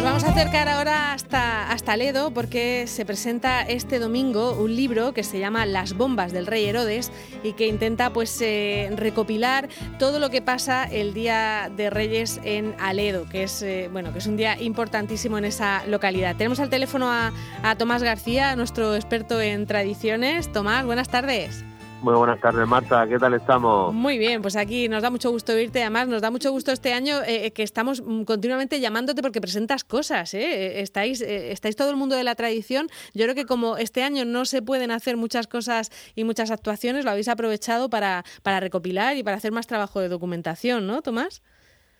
[0.00, 5.12] Nos vamos a acercar ahora hasta, hasta Ledo porque se presenta este domingo un libro
[5.12, 7.12] que se llama Las bombas del rey Herodes
[7.42, 9.68] y que intenta pues eh, recopilar
[9.98, 14.20] todo lo que pasa el día de Reyes en Aledo, que es eh, bueno que
[14.20, 16.34] es un día importantísimo en esa localidad.
[16.34, 20.50] Tenemos al teléfono a, a Tomás García, nuestro experto en tradiciones.
[20.50, 21.62] Tomás, buenas tardes.
[22.02, 23.06] Muy buenas tardes, Marta.
[23.06, 23.92] ¿Qué tal estamos?
[23.92, 25.82] Muy bien, pues aquí nos da mucho gusto oírte.
[25.82, 29.84] Además, nos da mucho gusto este año eh, que estamos mm, continuamente llamándote porque presentas
[29.84, 30.32] cosas.
[30.32, 30.40] ¿eh?
[30.40, 32.88] eh estáis, eh, estáis todo el mundo de la tradición.
[33.12, 37.04] Yo creo que como este año no se pueden hacer muchas cosas y muchas actuaciones,
[37.04, 41.42] lo habéis aprovechado para, para recopilar y para hacer más trabajo de documentación, ¿no, Tomás?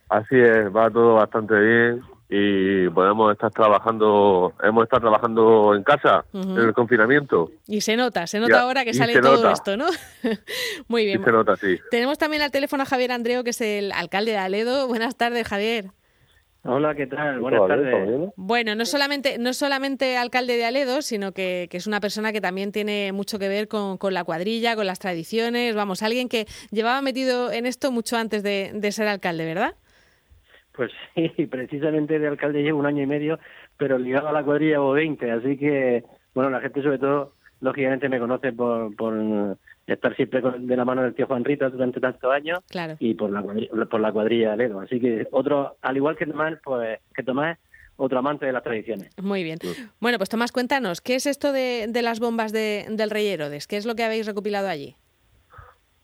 [0.09, 6.24] Así es, va todo bastante bien y podemos estar trabajando, hemos estado trabajando en casa,
[6.32, 7.50] en el confinamiento.
[7.66, 9.86] Y se nota, se nota ahora que sale todo esto, ¿no?
[10.88, 11.24] Muy bien.
[11.24, 11.78] se nota, sí.
[11.90, 14.87] Tenemos también al teléfono a Javier Andreo, que es el alcalde de Aledo.
[14.87, 15.87] Buenas tardes, Javier.
[16.62, 17.40] Hola, ¿qué tal?
[17.40, 18.30] Buenas tardes.
[18.37, 22.40] Bueno, no solamente, no solamente alcalde de Aledo, sino que, que, es una persona que
[22.40, 26.46] también tiene mucho que ver con, con, la cuadrilla, con las tradiciones, vamos, alguien que
[26.70, 29.74] llevaba metido en esto mucho antes de, de ser alcalde, ¿verdad?
[30.80, 30.92] Pues
[31.36, 33.38] sí, precisamente de alcalde llevo un año y medio,
[33.76, 38.09] pero ligado a la cuadrilla llevo 20, así que, bueno, la gente sobre todo, lógicamente
[38.09, 42.32] me conoce por, por estar siempre de la mano del tío Juan Rita durante tantos
[42.32, 42.60] años
[42.98, 43.42] y por la,
[43.90, 44.80] por la cuadrilla de Ledo.
[44.80, 47.59] Así que otro, al igual que Tomás, pues que Tomás
[47.96, 49.10] otro amante de las tradiciones.
[49.20, 49.59] Muy bien.
[50.00, 53.66] Bueno, pues Tomás, cuéntanos, ¿qué es esto de, de las bombas de, del Rey Herodes?
[53.66, 54.96] ¿Qué es lo que habéis recopilado allí?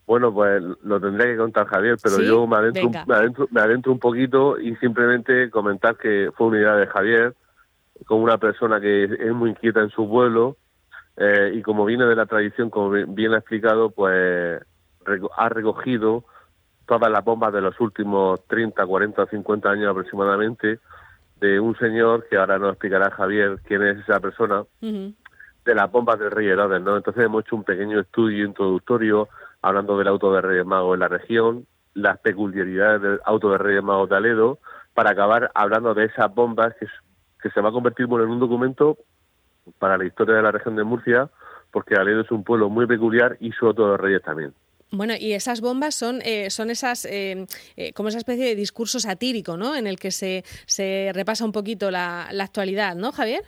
[0.06, 3.92] Bueno, pues lo tendría que contar Javier, pero yo me adentro, me adentro, me, adentro,
[3.92, 7.34] un poquito y simplemente comentar que fue una idea de Javier,
[8.04, 10.56] como una persona que es muy inquieta en su pueblo
[11.16, 14.62] eh, y como viene de la tradición, como bien ha explicado, pues
[15.36, 16.24] ha recogido
[16.86, 20.78] todas las bombas de los últimos 30, 40, 50 años aproximadamente
[21.40, 26.18] de un señor que ahora nos explicará Javier quién es esa persona, de las bombas
[26.18, 26.96] del Rey Herodes, ¿no?
[26.96, 29.28] Entonces hemos hecho un pequeño estudio introductorio
[29.66, 33.82] hablando del auto de Reyes Magos en la región, las peculiaridades del auto de Reyes
[33.82, 34.60] Magos de Aledo,
[34.94, 36.86] para acabar hablando de esas bombas que,
[37.42, 38.96] que se va a convertir en un documento
[39.80, 41.28] para la historia de la región de Murcia,
[41.72, 44.54] porque Aledo es un pueblo muy peculiar y su auto de Reyes también.
[44.92, 47.44] Bueno, y esas bombas son, eh, son esas, eh,
[47.76, 49.74] eh, como esa especie de discurso satírico, ¿no?
[49.74, 53.42] En el que se, se repasa un poquito la, la actualidad, ¿no, Javier?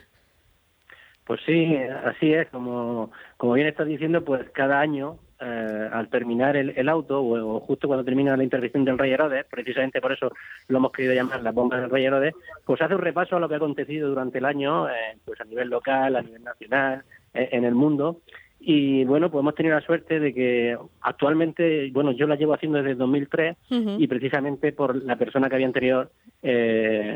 [1.24, 2.48] Pues sí, así es.
[2.48, 7.86] Como, como bien estás diciendo, pues cada año eh, al terminar el, auto, o, justo
[7.86, 10.32] cuando termina la intervención del Rey Herodes, precisamente por eso
[10.66, 12.34] lo hemos querido llamar la bomba del Rey Herodes,
[12.64, 15.44] pues hace un repaso a lo que ha acontecido durante el año, eh, pues a
[15.44, 17.04] nivel local, a nivel nacional,
[17.34, 18.20] eh, en el mundo.
[18.58, 22.78] Y bueno, pues hemos tenido la suerte de que actualmente, bueno, yo la llevo haciendo
[22.78, 26.10] desde 2003 y precisamente por la persona que había anterior,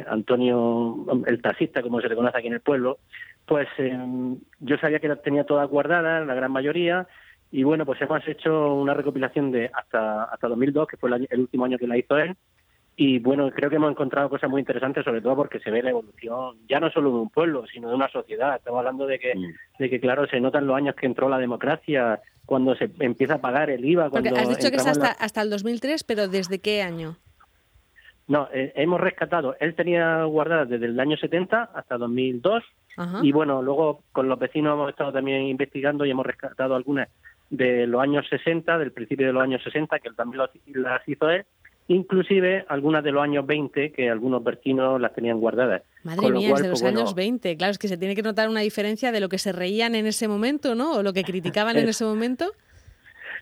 [0.07, 2.99] Antonio, el taxista, como se le conoce aquí en el pueblo,
[3.45, 3.67] pues
[4.61, 7.09] yo sabía que la tenía toda guardada, la gran mayoría,
[7.53, 11.67] y bueno, pues hemos hecho una recopilación de hasta, hasta 2002, que fue el, último
[11.67, 12.35] año que la hizo él.
[12.97, 15.91] Y bueno, creo que hemos encontrado cosas muy interesantes, sobre todo porque se ve la
[15.91, 18.57] evolución, ya no solo de un pueblo, sino de una sociedad.
[18.57, 19.53] Estamos hablando de que, mm.
[19.79, 23.41] de que claro, se notan los años que entró la democracia, cuando se empieza a
[23.41, 24.09] pagar el IVA.
[24.09, 27.17] Cuando has dicho que es hasta, hasta el 2003, pero ¿desde qué año?
[28.29, 32.63] No, eh, hemos rescatado, él tenía guardadas desde el año 70 hasta 2002
[33.23, 37.09] y bueno, luego con los vecinos hemos estado también investigando y hemos rescatado algunas
[37.53, 40.43] de los años 60, del principio de los años 60, que también
[40.75, 41.45] las hizo él,
[41.87, 45.83] inclusive algunas de los años 20, que algunos vecinos las tenían guardadas.
[46.03, 47.57] Madre mía, es de los pues, años 20.
[47.59, 50.07] Claro, es que se tiene que notar una diferencia de lo que se reían en
[50.07, 50.93] ese momento, ¿no?
[50.93, 52.53] O lo que criticaban en ese momento.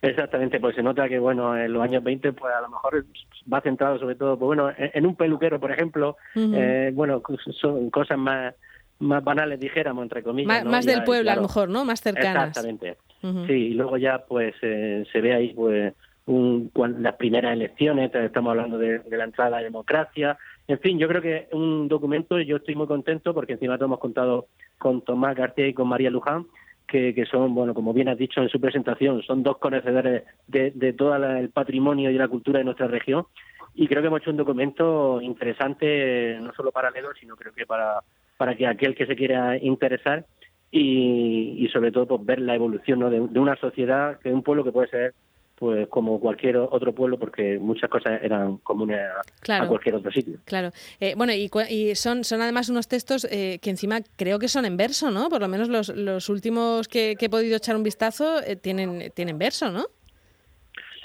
[0.02, 3.04] Exactamente, pues se nota que, bueno, en los años 20, pues a lo mejor
[3.52, 7.22] va centrado sobre todo, pues bueno, en, un peluquero, por ejemplo, eh, bueno,
[7.60, 8.54] son cosas más
[8.98, 10.64] más banales, dijéramos, entre comillas.
[10.64, 11.84] Más, del pueblo, a lo mejor, ¿no?
[11.84, 12.48] Más cercanas.
[12.48, 12.98] Exactamente.
[13.20, 15.94] Sí, y luego ya pues eh, se ve ahí pues
[16.26, 20.38] un, las primeras elecciones, estamos hablando de, la entrada a la democracia.
[20.68, 23.98] En fin, yo creo que un documento, yo estoy muy contento porque encima todos hemos
[23.98, 24.46] contado
[24.78, 26.46] con Tomás García y con María Luján,
[26.86, 30.70] que, que, son, bueno, como bien has dicho en su presentación, son dos conocedores de,
[30.70, 33.26] de todo el patrimonio y la cultura de nuestra región.
[33.74, 37.66] Y creo que hemos hecho un documento interesante, no solo para Ledo, sino creo que
[37.66, 38.00] para,
[38.36, 40.24] para que aquel que se quiera interesar
[40.72, 43.10] y, sobre todo pues, ver la evolución ¿no?
[43.10, 45.14] de, una sociedad, que un pueblo que puede ser
[45.56, 48.98] pues como cualquier otro pueblo porque muchas cosas eran comunes
[49.46, 50.38] a, cualquier otro sitio.
[50.46, 50.70] Claro.
[51.00, 54.64] Eh, bueno, y, y, son, son además unos textos eh, que encima creo que son
[54.64, 55.28] en verso, ¿no?
[55.28, 59.36] Por lo menos los, los últimos que, he podido echar un vistazo eh, tienen, tienen
[59.36, 59.84] verso, ¿no?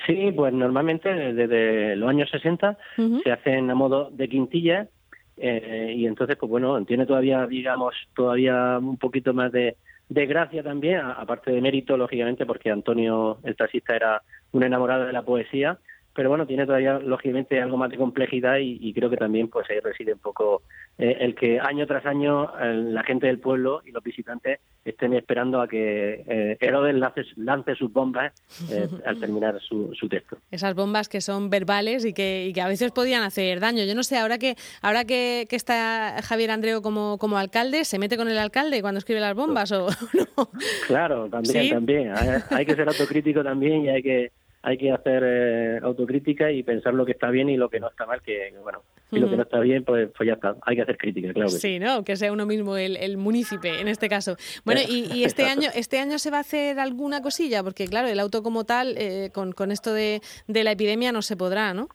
[0.08, 2.78] Sí, pues normalmente desde los años 60
[3.24, 4.88] se hacen a modo de quintilla
[5.38, 9.76] eh, y entonces, pues bueno, tiene todavía, digamos, todavía un poquito más de,
[10.10, 14.22] de gracia también, aparte de mérito, lógicamente, porque Antonio, el taxista, era
[14.52, 15.78] un enamorado de la poesía,
[16.16, 19.80] pero bueno, tiene todavía, lógicamente, algo más de complejidad y, creo que también pues ahí
[19.82, 20.64] reside un poco
[20.98, 25.60] eh, el que año tras año la gente del pueblo y los visitantes estén esperando
[25.60, 26.96] a que eh, Herodes
[27.36, 28.32] lance, sus bombas
[28.72, 30.38] eh, al terminar su, texto.
[30.52, 33.84] Esas bombas que son verbales y que, a veces podían hacer daño.
[33.84, 38.16] Yo no sé, ahora que ahora que, está Javier Andreo como, como alcalde, ¿se mete
[38.16, 39.88] con el alcalde cuando escribe las bombas o
[40.38, 40.50] no?
[40.88, 42.14] Claro, también, también.
[42.52, 44.32] hay que ser autocrítico también y hay que
[44.66, 47.88] hay que hacer eh, autocrítica y pensar lo que está bien y lo que no
[47.88, 48.82] está mal, que bueno,
[49.12, 51.52] y lo que no está bien, pues, pues ya está, hay que hacer crítica, claro
[51.52, 51.78] que sí.
[51.78, 52.04] ¿no?
[52.04, 54.38] Que sea uno mismo el, el munícipe en este caso.
[54.66, 58.20] Bueno, y, este año este año se va a hacer alguna cosilla, porque claro, el
[58.20, 61.88] auto como tal, eh, con, con esto de, de la epidemia no se podrá, ¿no?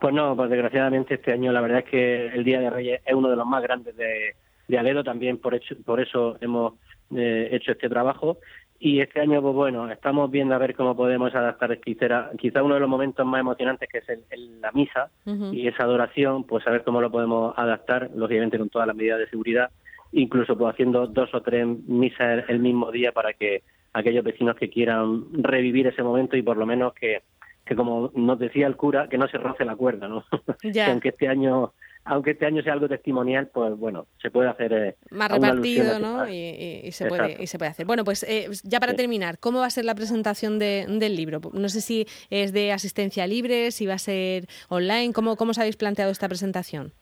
[0.00, 3.14] Pues no, pues desgraciadamente este año la verdad es que el Día de Reyes es
[3.14, 4.34] uno de los más grandes de,
[4.66, 6.72] de Aledo, también por, hecho, por eso hemos
[7.14, 8.38] eh, hecho este trabajo
[8.82, 11.78] y este año, pues bueno, estamos viendo a ver cómo podemos adaptar.
[11.80, 15.10] Quizá, quizá uno de los momentos más emocionantes que es el, la misa
[15.52, 19.18] y esa adoración, pues a ver cómo lo podemos adaptar, lógicamente con todas las medidas
[19.18, 19.70] de seguridad,
[20.12, 23.62] incluso pues haciendo dos o tres misas el, mismo día para que
[23.92, 27.20] aquellos vecinos que quieran revivir ese momento y por lo menos que,
[27.66, 30.24] que como nos decía el cura, que no se roce la cuerda, ¿no?
[30.62, 31.74] que aunque este año
[32.04, 36.28] aunque este año sea algo testimonial, pues bueno, se puede hacer eh, más repartido, ¿no?
[36.28, 37.86] Y, se puede, y se puede hacer.
[37.86, 41.40] Bueno, pues eh, ya para terminar, ¿cómo va a ser la presentación del libro?
[41.52, 45.58] No sé si es de asistencia libre, si va a ser online, ¿cómo, cómo os
[45.58, 46.92] habéis planteado esta presentación?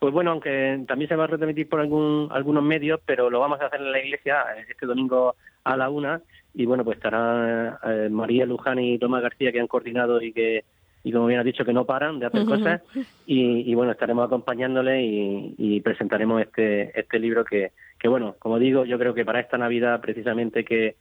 [0.00, 3.60] Pues bueno, aunque también se va a retransmitir por algún, algunos medios, pero lo vamos
[3.60, 6.22] a hacer en la iglesia eh, este domingo a la una
[6.54, 7.78] y bueno, pues estará
[8.10, 10.64] María Luján y Tomás García que han coordinado y que
[11.08, 12.82] y como bien has dicho que no paran de hacer cosas
[13.26, 18.98] y, bueno estaremos acompañándole y, presentaremos este este libro que, que bueno como digo yo
[18.98, 20.96] creo que para esta navidad precisamente que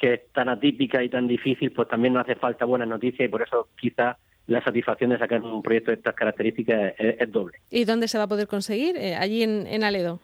[0.00, 3.30] que es tan atípica y tan difícil pues también nos hace falta buenas noticias y
[3.30, 4.16] por eso quizá
[4.46, 7.58] la satisfacción de sacar un proyecto de estas características es, doble.
[7.70, 8.96] ¿Y dónde se va a poder conseguir?
[8.96, 10.20] Eh, allí en, en, Aledo.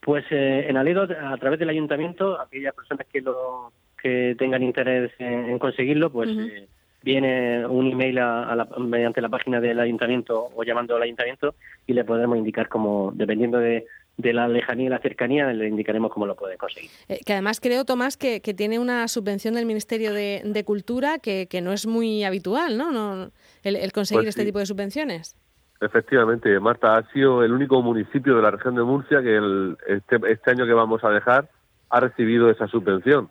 [0.00, 3.72] Pues eh, en Aledo, a través del ayuntamiento, aquellas personas que lo
[4.02, 6.66] que tengan interés en, conseguirlo, pues eh,
[7.02, 11.54] viene un email a, mediante la página del ayuntamiento o llamando al ayuntamiento
[11.86, 13.86] y le podremos indicar cómo, dependiendo de,
[14.18, 16.90] la lejanía y la cercanía, le indicaremos cómo lo puede conseguir.
[17.08, 21.72] Eh, que además creo, Tomás, que, tiene una subvención del Ministerio de, Cultura que, no
[21.72, 22.92] es muy habitual, ¿no?
[22.92, 23.30] no
[23.62, 25.36] el, conseguir pues este tipo de subvenciones.
[25.80, 30.50] Efectivamente, Marta, ha sido el único municipio de la región de Murcia que este, este
[30.50, 31.48] año que vamos a dejar
[31.88, 33.30] ha recibido esa subvención.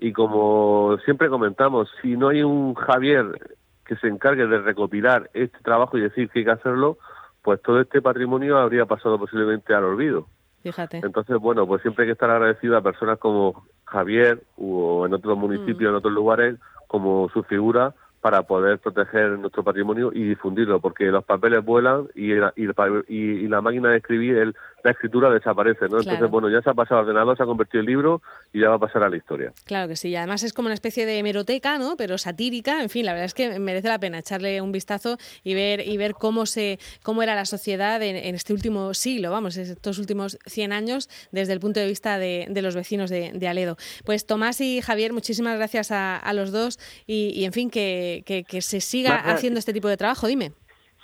[0.00, 5.58] Y como siempre comentamos, si no hay un Javier que se encargue de recopilar este
[5.60, 6.98] trabajo y decir que hay que hacerlo,
[7.42, 10.26] pues todo este patrimonio habría pasado posiblemente al olvido.
[10.62, 10.98] Fíjate.
[10.98, 15.38] Entonces, bueno, pues siempre hay que estar agradecido a personas como Javier o en otros
[15.38, 16.56] municipios, en otros lugares,
[16.88, 22.32] como su figura, para poder proteger nuestro patrimonio y difundirlo, porque los papeles vuelan y,
[22.32, 25.98] y, la máquina de escribir, la escritura desaparece, ¿no?
[25.98, 28.22] Entonces, bueno, ya se ha pasado al ordenador, se ha convertido en libro
[28.52, 29.52] y ya va a pasar a la historia.
[29.64, 31.96] Claro que sí, además es como una especie de hemeroteca, ¿no?
[31.96, 35.54] Pero satírica, en fin, la verdad es que merece la pena echarle un vistazo y
[35.54, 39.98] ver y ver cómo se cómo era la sociedad en, este último siglo, vamos, estos
[39.98, 43.76] últimos 100 años desde el punto de vista de, los vecinos de, Aledo.
[44.04, 48.80] Pues Tomás y Javier, muchísimas gracias a, los dos y, en fin, que, que, se
[48.80, 50.52] siga haciendo este tipo de trabajo, dime.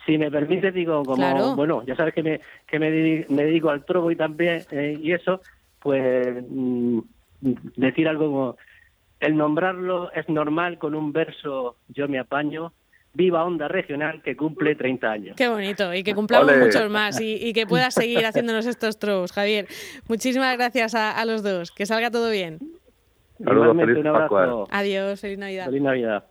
[0.06, 4.10] Si me permite, digo, como, bueno, ya sabes que me, que me, dedico al trobo
[4.10, 5.40] y también, eh, y eso,
[5.78, 6.98] pues mm,
[7.76, 8.56] decir algo como,
[9.20, 12.72] el nombrarlo es normal con un verso, yo me apaño,
[13.14, 15.36] viva Onda Regional que cumple 30 años.
[15.36, 19.32] Qué bonito, y que cumplamos muchos más y, y, que puedas seguir haciéndonos estos trobos,
[19.32, 19.66] Javier.
[20.08, 22.58] Muchísimas gracias a, los dos, que salga todo bien.
[23.42, 24.68] Saludos, feliz un abrazo.
[24.70, 25.66] Adiós, feliz Navidad.
[25.66, 26.24] Feliz Navidad.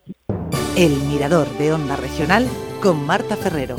[0.77, 2.45] El Mirador de Onda Regional
[2.83, 3.77] con Marta Ferrero.